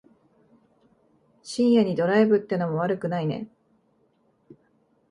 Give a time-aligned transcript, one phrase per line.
[1.43, 3.47] 深夜にドライブってのも悪くないね。